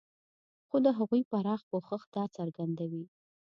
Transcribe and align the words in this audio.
خو 0.67 0.75
د 0.85 0.87
هغو 0.97 1.17
پراخ 1.31 1.61
پوښښ 1.69 2.01
دا 2.15 2.23
څرګندوي. 2.37 3.05